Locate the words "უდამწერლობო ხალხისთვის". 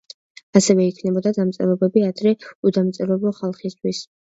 2.71-4.07